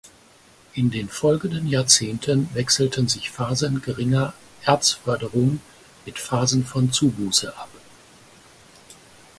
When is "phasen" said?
3.29-3.83, 6.17-6.65